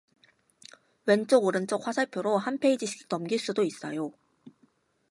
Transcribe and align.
왼쪽 1.05 1.43
오른쪽 1.43 1.85
화살표로 1.85 2.39
한 2.39 2.57
페이지씩 2.57 3.07
넘길 3.07 3.37
수도 3.37 3.61
있어요. 3.63 4.11